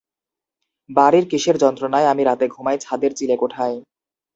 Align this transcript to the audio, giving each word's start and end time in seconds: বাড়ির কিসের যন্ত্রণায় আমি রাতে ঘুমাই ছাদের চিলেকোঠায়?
বাড়ির 0.89 1.25
কিসের 1.31 1.55
যন্ত্রণায় 1.63 2.09
আমি 2.11 2.23
রাতে 2.23 2.45
ঘুমাই 2.47 2.77
ছাদের 2.81 3.11
চিলেকোঠায়? 3.15 3.77